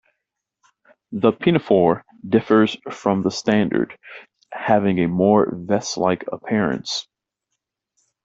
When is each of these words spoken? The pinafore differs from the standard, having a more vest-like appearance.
The 1.11 1.31
pinafore 1.31 2.03
differs 2.27 2.75
from 2.89 3.21
the 3.21 3.29
standard, 3.29 3.95
having 4.51 4.97
a 4.97 5.07
more 5.07 5.53
vest-like 5.55 6.25
appearance. 6.31 7.07